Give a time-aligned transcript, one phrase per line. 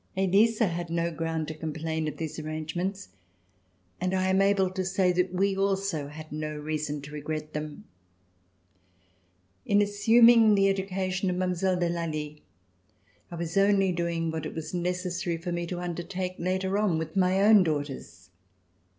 [0.17, 3.09] Elisa had no ground to complain of these arrangements,
[3.99, 7.83] and I am able to say that we also had no reason to regret them.
[9.63, 12.41] In assuming the education of Mile, de Lally,
[13.29, 17.15] I was only doing what it was necessary for me to undertake later on with
[17.15, 18.31] my own daughters.